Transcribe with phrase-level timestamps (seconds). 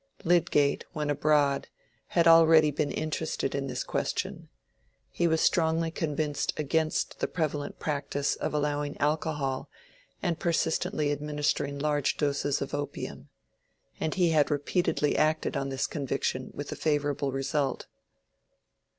[0.23, 1.67] Lydgate, when abroad,
[2.07, 4.49] had already been interested in this question:
[5.11, 9.69] he was strongly convinced against the prevalent practice of allowing alcohol
[10.23, 13.29] and persistently administering large doses of opium;
[13.99, 17.85] and he had repeatedly acted on this conviction with a favorable result.